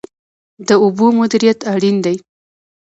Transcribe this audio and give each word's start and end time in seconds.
د 0.67 0.69
اوبو 0.83 1.07
مدیریت 1.19 1.59
اړین 1.73 1.95
دی. 2.05 2.15